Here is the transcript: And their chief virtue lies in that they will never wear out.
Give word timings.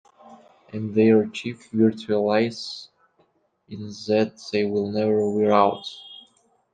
And 0.73 0.95
their 0.95 1.27
chief 1.27 1.69
virtue 1.69 2.17
lies 2.17 2.89
in 3.69 3.89
that 4.07 4.41
they 4.51 4.63
will 4.65 4.91
never 4.91 5.29
wear 5.29 5.51
out. 5.51 5.85